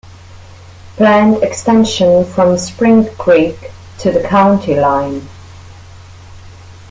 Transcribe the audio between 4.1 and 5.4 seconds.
the county line.